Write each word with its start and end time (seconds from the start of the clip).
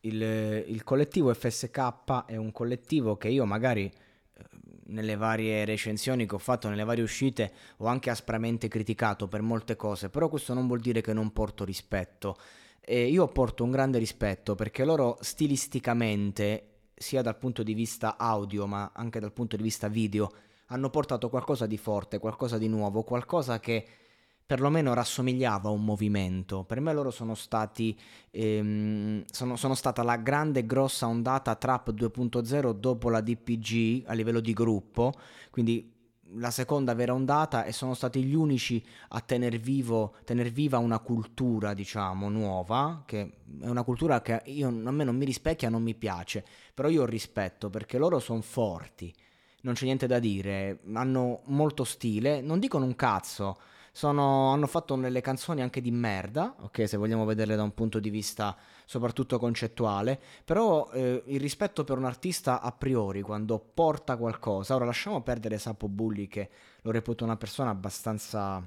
il, 0.00 0.22
il 0.66 0.84
collettivo 0.84 1.32
FSK 1.32 2.26
è 2.26 2.36
un 2.36 2.52
collettivo 2.52 3.16
che 3.16 3.28
io 3.28 3.44
magari 3.44 3.84
eh, 3.84 4.44
nelle 4.86 5.16
varie 5.16 5.64
recensioni 5.64 6.26
che 6.26 6.34
ho 6.34 6.38
fatto, 6.38 6.68
nelle 6.68 6.84
varie 6.84 7.02
uscite, 7.02 7.52
ho 7.78 7.86
anche 7.86 8.10
aspramente 8.10 8.68
criticato 8.68 9.28
per 9.28 9.42
molte 9.42 9.76
cose, 9.76 10.08
però 10.08 10.28
questo 10.28 10.54
non 10.54 10.66
vuol 10.66 10.80
dire 10.80 11.00
che 11.00 11.12
non 11.12 11.32
porto 11.32 11.64
rispetto. 11.64 12.36
E 12.80 13.06
io 13.06 13.26
porto 13.28 13.64
un 13.64 13.70
grande 13.70 13.98
rispetto 13.98 14.54
perché 14.54 14.84
loro 14.84 15.18
stilisticamente, 15.20 16.68
sia 16.94 17.20
dal 17.20 17.36
punto 17.36 17.62
di 17.62 17.74
vista 17.74 18.16
audio 18.16 18.66
ma 18.66 18.92
anche 18.94 19.20
dal 19.20 19.32
punto 19.32 19.56
di 19.56 19.62
vista 19.62 19.88
video, 19.88 20.30
hanno 20.68 20.90
portato 20.90 21.28
qualcosa 21.28 21.66
di 21.66 21.76
forte, 21.76 22.18
qualcosa 22.18 22.56
di 22.56 22.68
nuovo, 22.68 23.02
qualcosa 23.02 23.60
che 23.60 23.86
perlomeno 24.48 24.94
rassomigliava 24.94 25.68
a 25.68 25.72
un 25.72 25.84
movimento. 25.84 26.64
Per 26.64 26.80
me 26.80 26.94
loro 26.94 27.10
sono 27.10 27.34
stati, 27.34 27.94
ehm, 28.30 29.24
sono, 29.30 29.56
sono, 29.56 29.74
stata 29.74 30.02
la 30.02 30.16
grande 30.16 30.64
grossa 30.64 31.06
ondata 31.06 31.54
trap 31.54 31.92
2.0 31.92 32.70
dopo 32.72 33.10
la 33.10 33.20
DPG 33.20 34.04
a 34.06 34.14
livello 34.14 34.40
di 34.40 34.54
gruppo, 34.54 35.12
quindi 35.50 35.92
la 36.36 36.50
seconda 36.50 36.94
vera 36.94 37.12
ondata 37.12 37.64
e 37.64 37.72
sono 37.72 37.92
stati 37.92 38.22
gli 38.22 38.34
unici 38.34 38.82
a 39.08 39.20
tener, 39.20 39.58
vivo, 39.58 40.14
tener 40.24 40.48
viva 40.48 40.78
una 40.78 41.00
cultura, 41.00 41.74
diciamo, 41.74 42.30
nuova, 42.30 43.02
che 43.04 43.32
è 43.60 43.68
una 43.68 43.82
cultura 43.82 44.22
che 44.22 44.40
io, 44.46 44.68
a 44.68 44.90
me 44.90 45.04
non 45.04 45.16
mi 45.16 45.26
rispecchia, 45.26 45.68
non 45.68 45.82
mi 45.82 45.94
piace, 45.94 46.42
però 46.72 46.88
io 46.88 47.04
rispetto 47.04 47.68
perché 47.68 47.98
loro 47.98 48.18
sono 48.18 48.40
forti, 48.40 49.14
non 49.60 49.74
c'è 49.74 49.84
niente 49.84 50.06
da 50.06 50.18
dire, 50.18 50.78
hanno 50.94 51.42
molto 51.48 51.84
stile, 51.84 52.40
non 52.40 52.58
dicono 52.58 52.86
un 52.86 52.96
cazzo, 52.96 53.58
sono, 53.98 54.52
hanno 54.52 54.68
fatto 54.68 54.94
delle 54.94 55.20
canzoni 55.20 55.60
anche 55.60 55.80
di 55.80 55.90
merda, 55.90 56.54
ok, 56.60 56.88
se 56.88 56.96
vogliamo 56.96 57.24
vederle 57.24 57.56
da 57.56 57.64
un 57.64 57.74
punto 57.74 57.98
di 57.98 58.10
vista 58.10 58.56
soprattutto 58.84 59.40
concettuale, 59.40 60.20
però 60.44 60.88
eh, 60.92 61.24
il 61.26 61.40
rispetto 61.40 61.82
per 61.82 61.98
un 61.98 62.04
artista 62.04 62.60
a 62.60 62.70
priori 62.70 63.22
quando 63.22 63.58
porta 63.58 64.16
qualcosa, 64.16 64.76
ora 64.76 64.84
lasciamo 64.84 65.20
perdere 65.22 65.58
Sapo 65.58 65.88
Bulli 65.88 66.28
che 66.28 66.48
lo 66.82 66.92
reputo 66.92 67.24
una 67.24 67.36
persona 67.36 67.70
abbastanza 67.70 68.64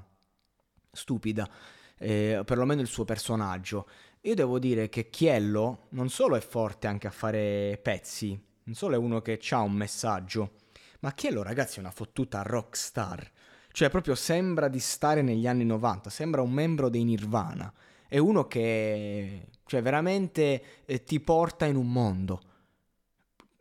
stupida, 0.92 1.48
eh, 1.96 2.42
perlomeno 2.44 2.82
il 2.82 2.86
suo 2.86 3.06
personaggio. 3.06 3.88
Io 4.20 4.34
devo 4.34 4.58
dire 4.58 4.90
che 4.90 5.08
Chiello 5.08 5.86
non 5.92 6.10
solo 6.10 6.36
è 6.36 6.40
forte 6.40 6.88
anche 6.88 7.06
a 7.06 7.10
fare 7.10 7.80
pezzi, 7.82 8.38
non 8.64 8.74
solo 8.74 8.96
è 8.96 8.98
uno 8.98 9.22
che 9.22 9.40
ha 9.48 9.60
un 9.60 9.72
messaggio, 9.72 10.56
ma 11.00 11.14
Chiello 11.14 11.42
ragazzi 11.42 11.78
è 11.78 11.80
una 11.80 11.90
fottuta 11.90 12.42
rockstar. 12.42 13.30
Cioè, 13.72 13.88
proprio 13.88 14.14
sembra 14.14 14.68
di 14.68 14.78
stare 14.78 15.22
negli 15.22 15.46
anni 15.46 15.64
90, 15.64 16.10
sembra 16.10 16.42
un 16.42 16.52
membro 16.52 16.90
dei 16.90 17.04
Nirvana. 17.04 17.72
È 18.06 18.18
uno 18.18 18.46
che, 18.46 19.48
cioè, 19.64 19.80
veramente 19.80 20.62
eh, 20.84 21.02
ti 21.02 21.18
porta 21.20 21.64
in 21.64 21.76
un 21.76 21.90
mondo. 21.90 22.40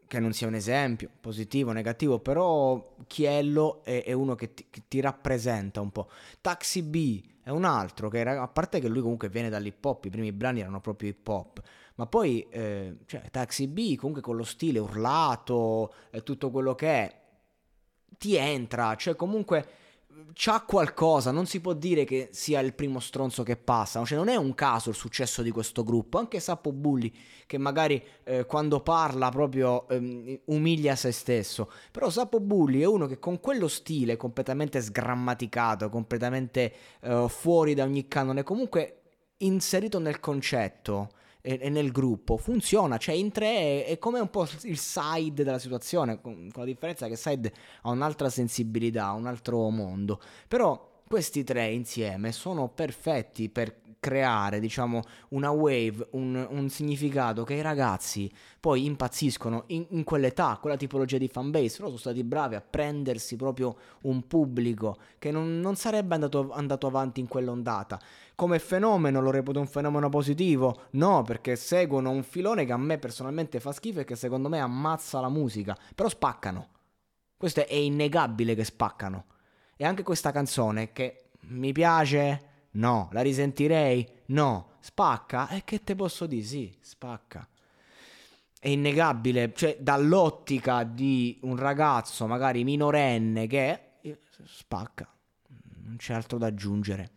Che 0.05 0.19
non 0.19 0.33
sia 0.33 0.47
un 0.47 0.55
esempio, 0.55 1.09
positivo 1.21 1.69
o 1.69 1.73
negativo, 1.73 2.19
però 2.19 2.97
Chiello 3.07 3.81
è, 3.85 4.03
è 4.03 4.11
uno 4.11 4.35
che 4.35 4.53
ti, 4.53 4.65
che 4.69 4.81
ti, 4.89 4.99
rappresenta 4.99 5.79
un 5.79 5.91
po'. 5.91 6.09
Taxi 6.41 6.83
B 6.83 7.23
è 7.43 7.49
un 7.49 7.63
altro, 7.63 8.09
che 8.09 8.21
a 8.21 8.47
parte 8.49 8.81
che 8.81 8.89
lui 8.89 8.99
comunque 8.99 9.29
viene 9.29 9.47
dall'hip 9.47 9.83
hop, 9.85 10.03
i 10.03 10.09
primi 10.09 10.33
brani 10.33 10.59
erano 10.59 10.81
proprio 10.81 11.09
hip 11.09 11.25
hop, 11.25 11.61
ma 11.95 12.05
poi, 12.05 12.45
eh, 12.49 12.97
cioè, 13.05 13.29
Taxi 13.31 13.67
B 13.67 13.95
comunque 13.95 14.21
con 14.21 14.35
lo 14.35 14.43
stile 14.43 14.79
urlato 14.79 15.93
e 16.09 16.23
tutto 16.23 16.51
quello 16.51 16.75
che 16.75 16.87
è, 16.87 17.19
ti 18.17 18.35
entra, 18.35 18.95
cioè 18.95 19.15
comunque 19.15 19.79
c'ha 20.33 20.61
qualcosa, 20.61 21.31
non 21.31 21.45
si 21.45 21.59
può 21.61 21.73
dire 21.73 22.03
che 22.03 22.29
sia 22.31 22.59
il 22.61 22.73
primo 22.73 22.99
stronzo 22.99 23.43
che 23.43 23.57
passa, 23.57 24.03
cioè 24.05 24.17
non 24.17 24.29
è 24.29 24.35
un 24.35 24.53
caso 24.53 24.89
il 24.89 24.95
successo 24.95 25.41
di 25.41 25.51
questo 25.51 25.83
gruppo, 25.83 26.17
anche 26.17 26.39
Sappo 26.39 26.71
Bulli 26.71 27.13
che 27.45 27.57
magari 27.57 28.01
eh, 28.23 28.45
quando 28.45 28.79
parla 28.81 29.29
proprio 29.29 29.87
eh, 29.89 30.41
umilia 30.45 30.95
se 30.95 31.11
stesso, 31.11 31.69
però 31.91 32.09
Sappo 32.09 32.39
Bulli 32.39 32.81
è 32.81 32.85
uno 32.85 33.07
che 33.07 33.19
con 33.19 33.39
quello 33.39 33.67
stile 33.67 34.17
completamente 34.17 34.81
sgrammaticato, 34.81 35.89
completamente 35.89 36.73
eh, 37.01 37.25
fuori 37.27 37.73
da 37.73 37.83
ogni 37.83 38.07
canone, 38.07 38.43
comunque 38.43 39.01
inserito 39.37 39.99
nel 39.99 40.19
concetto, 40.19 41.09
e, 41.41 41.69
nel 41.69 41.91
gruppo 41.91 42.37
funziona, 42.37 42.97
cioè 42.97 43.15
in 43.15 43.31
tre 43.31 43.85
è, 43.85 43.97
come 43.97 44.19
un 44.19 44.29
po' 44.29 44.47
il 44.63 44.77
side 44.77 45.43
della 45.43 45.59
situazione, 45.59 46.21
con 46.21 46.49
la 46.53 46.65
differenza 46.65 47.07
che 47.07 47.15
side 47.15 47.51
ha 47.81 47.89
un'altra 47.89 48.29
sensibilità, 48.29 49.11
un 49.11 49.27
altro 49.27 49.69
mondo, 49.69 50.21
però 50.47 50.89
questi 51.07 51.43
tre 51.43 51.71
insieme 51.71 52.31
sono 52.31 52.69
perfetti 52.69 53.49
per 53.49 53.81
creare, 54.01 54.59
diciamo, 54.59 55.03
una 55.29 55.51
wave, 55.51 56.07
un, 56.13 56.47
un, 56.49 56.69
significato 56.69 57.43
che 57.43 57.53
i 57.53 57.61
ragazzi 57.61 58.29
poi 58.59 58.83
impazziscono 58.85 59.65
in, 59.67 59.85
in, 59.89 60.03
quell'età, 60.03 60.57
quella 60.59 60.75
tipologia 60.75 61.19
di 61.19 61.27
fanbase. 61.27 61.77
Loro 61.77 61.89
sono 61.89 61.97
stati 61.97 62.23
bravi 62.23 62.55
a 62.55 62.61
prendersi 62.61 63.35
proprio 63.35 63.77
un 64.01 64.25
pubblico 64.25 64.97
che 65.19 65.29
non, 65.29 65.59
non 65.59 65.75
sarebbe 65.75 66.15
andato, 66.15 66.49
andato, 66.51 66.87
avanti 66.87 67.19
in 67.19 67.27
quell'ondata. 67.27 68.01
Come 68.33 68.57
fenomeno 68.57 69.21
lo 69.21 69.29
reputo 69.29 69.59
un 69.59 69.67
fenomeno 69.67 70.09
positivo? 70.09 70.87
No, 70.91 71.21
perché 71.21 71.55
seguono 71.55 72.09
un 72.09 72.23
filone 72.23 72.65
che 72.65 72.71
a 72.71 72.77
me 72.77 72.97
personalmente 72.97 73.59
fa 73.59 73.71
schifo 73.71 73.99
e 73.99 74.03
che 74.03 74.15
secondo 74.15 74.49
me 74.49 74.59
ammazza 74.59 75.19
la 75.19 75.29
musica. 75.29 75.77
Però 75.93 76.09
spaccano. 76.09 76.69
Questo 77.37 77.67
è 77.67 77.75
innegabile 77.75 78.55
che 78.55 78.63
spaccano. 78.63 79.25
E 79.77 79.85
anche 79.85 80.01
questa 80.01 80.31
canzone 80.31 80.91
che 80.91 81.25
mi 81.41 81.71
piace 81.71 82.49
No. 82.71 83.09
La 83.11 83.21
risentirei? 83.21 84.07
No. 84.27 84.71
Spacca? 84.79 85.49
E 85.49 85.63
che 85.63 85.83
te 85.83 85.95
posso 85.95 86.25
dire? 86.25 86.43
Sì, 86.43 86.75
spacca. 86.81 87.47
È 88.59 88.67
innegabile, 88.67 89.53
cioè 89.55 89.77
dall'ottica 89.79 90.83
di 90.83 91.39
un 91.41 91.55
ragazzo 91.55 92.27
magari 92.27 92.63
minorenne 92.63 93.47
che 93.47 93.93
spacca. 94.45 95.11
Non 95.83 95.95
c'è 95.97 96.13
altro 96.13 96.37
da 96.37 96.47
aggiungere. 96.47 97.11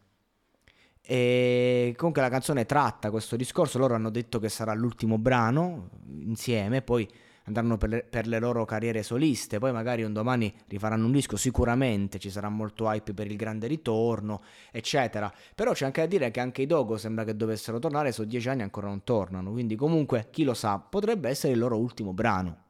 E 1.03 1.93
comunque 1.99 2.23
la 2.23 2.31
canzone 2.31 2.65
tratta 2.65 3.11
questo 3.11 3.37
discorso. 3.37 3.79
Loro 3.79 3.95
hanno 3.95 4.09
detto 4.09 4.39
che 4.39 4.49
sarà 4.49 4.73
l'ultimo 4.73 5.19
brano 5.19 5.91
insieme, 6.21 6.81
poi 6.81 7.07
andranno 7.45 7.77
per 7.77 7.89
le, 7.89 8.03
per 8.03 8.27
le, 8.27 8.39
loro 8.39 8.65
carriere 8.65 9.03
soliste, 9.03 9.59
poi 9.59 9.73
magari 9.73 10.03
un 10.03 10.13
domani 10.13 10.53
rifaranno 10.69 11.07
un 11.07 11.13
disco, 11.13 11.37
sicuramente 11.37 12.19
ci 12.19 12.31
sarà 12.31 12.49
molto 12.49 12.91
hype 12.91 13.15
per 13.15 13.27
il 13.27 13.37
grande 13.37 13.67
ritorno, 13.67 14.43
eccetera. 14.71 15.33
Però 15.55 15.73
c'è 15.73 15.85
anche 15.85 16.01
da 16.01 16.07
dire 16.07 16.31
che 16.31 16.41
anche 16.41 16.63
i 16.63 16.67
Dogo 16.67 16.97
sembra 16.97 17.25
che 17.25 17.37
dovessero 17.37 17.79
tornare, 17.79 18.13
sono 18.13 18.29
dieci 18.29 18.49
anni 18.49 18.63
ancora 18.63 18.89
non 18.89 19.05
tornano, 19.05 19.51
quindi 19.51 19.77
comunque 19.77 20.29
chi 20.31 20.45
lo 20.45 20.55
sa, 20.55 20.79
potrebbe 20.79 21.29
essere 21.29 21.53
il 21.53 21.59
loro 21.59 21.79
ultimo 21.79 22.13
brano. 22.13 22.65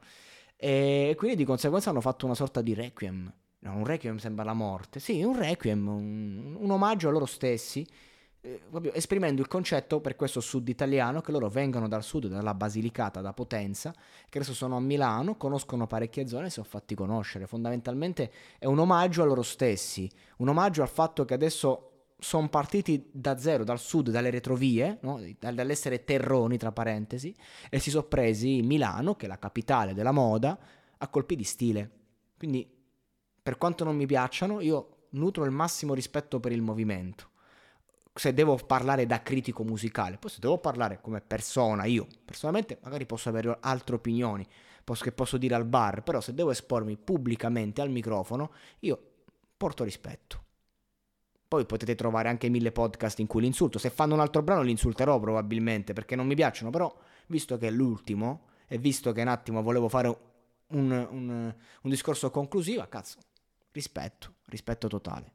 E 0.56 1.14
quindi 1.16 1.36
di 1.36 1.44
conseguenza 1.44 1.90
hanno 1.90 2.00
fatto 2.00 2.24
una 2.26 2.34
sorta 2.34 2.62
di 2.62 2.74
requiem 2.74 3.32
No, 3.64 3.76
un 3.76 3.86
requiem 3.86 4.18
sembra 4.18 4.44
la 4.44 4.52
morte. 4.52 5.00
Sì, 5.00 5.22
un 5.22 5.38
requiem, 5.38 5.88
un, 5.88 6.56
un 6.58 6.70
omaggio 6.70 7.08
a 7.08 7.12
loro 7.12 7.24
stessi, 7.24 7.86
eh, 8.44 8.60
esprimendo 8.92 9.40
il 9.40 9.48
concetto 9.48 10.00
per 10.00 10.16
questo 10.16 10.40
sud 10.40 10.68
italiano 10.68 11.22
che 11.22 11.32
loro 11.32 11.48
vengono 11.48 11.88
dal 11.88 12.02
sud, 12.02 12.26
dalla 12.26 12.52
Basilicata, 12.52 13.22
da 13.22 13.32
Potenza, 13.32 13.90
che 14.28 14.38
adesso 14.38 14.52
sono 14.52 14.76
a 14.76 14.80
Milano, 14.80 15.36
conoscono 15.36 15.86
parecchie 15.86 16.28
zone 16.28 16.46
e 16.46 16.48
si 16.48 16.56
sono 16.56 16.66
fatti 16.66 16.94
conoscere. 16.94 17.46
Fondamentalmente 17.46 18.30
è 18.58 18.66
un 18.66 18.78
omaggio 18.78 19.22
a 19.22 19.24
loro 19.24 19.42
stessi, 19.42 20.10
un 20.38 20.48
omaggio 20.48 20.82
al 20.82 20.88
fatto 20.88 21.24
che 21.24 21.32
adesso 21.32 21.90
sono 22.18 22.48
partiti 22.50 23.08
da 23.10 23.38
zero, 23.38 23.64
dal 23.64 23.78
sud, 23.78 24.10
dalle 24.10 24.30
retrovie, 24.30 24.98
no? 25.02 25.20
dall'essere 25.38 26.04
terroni, 26.04 26.58
tra 26.58 26.70
parentesi, 26.70 27.34
e 27.70 27.78
si 27.78 27.88
sono 27.88 28.04
presi 28.04 28.60
Milano, 28.60 29.14
che 29.14 29.24
è 29.24 29.28
la 29.28 29.38
capitale 29.38 29.94
della 29.94 30.12
moda, 30.12 30.58
a 30.98 31.08
colpi 31.08 31.34
di 31.34 31.44
stile. 31.44 31.90
Quindi, 32.36 32.70
per 33.42 33.56
quanto 33.56 33.84
non 33.84 33.96
mi 33.96 34.06
piacciono, 34.06 34.60
io 34.60 35.06
nutro 35.10 35.44
il 35.44 35.50
massimo 35.50 35.94
rispetto 35.94 36.40
per 36.40 36.52
il 36.52 36.62
movimento. 36.62 37.32
Se 38.16 38.32
devo 38.32 38.56
parlare 38.56 39.06
da 39.06 39.22
critico 39.22 39.64
musicale, 39.64 40.18
poi 40.18 40.30
se 40.30 40.38
devo 40.40 40.58
parlare 40.58 41.00
come 41.00 41.20
persona, 41.20 41.84
io 41.84 42.06
personalmente 42.24 42.78
magari 42.82 43.06
posso 43.06 43.28
avere 43.28 43.56
altre 43.60 43.96
opinioni, 43.96 44.46
posso, 44.84 45.02
che 45.02 45.10
posso 45.10 45.36
dire 45.36 45.56
al 45.56 45.64
bar, 45.64 46.02
però 46.04 46.20
se 46.20 46.32
devo 46.32 46.52
espormi 46.52 46.96
pubblicamente 46.96 47.80
al 47.80 47.90
microfono, 47.90 48.52
io 48.80 49.00
porto 49.56 49.82
rispetto. 49.82 50.42
Poi 51.48 51.66
potete 51.66 51.94
trovare 51.94 52.28
anche 52.28 52.48
mille 52.48 52.72
podcast 52.72 53.18
in 53.18 53.26
cui 53.26 53.42
l'insulto. 53.42 53.78
Se 53.78 53.90
fanno 53.90 54.14
un 54.14 54.20
altro 54.20 54.42
brano 54.42 54.62
li 54.62 54.70
insulterò 54.70 55.18
probabilmente 55.18 55.92
perché 55.92 56.14
non 56.16 56.26
mi 56.26 56.34
piacciono, 56.34 56.70
però 56.70 56.94
visto 57.26 57.56
che 57.56 57.68
è 57.68 57.70
l'ultimo 57.70 58.46
e 58.66 58.78
visto 58.78 59.12
che 59.12 59.22
un 59.22 59.28
attimo 59.28 59.62
volevo 59.62 59.88
fare 59.88 60.08
un, 60.68 60.90
un, 60.90 61.54
un 61.82 61.90
discorso 61.90 62.30
conclusivo, 62.30 62.86
cazzo, 62.88 63.18
rispetto, 63.72 64.34
rispetto 64.46 64.88
totale. 64.88 65.32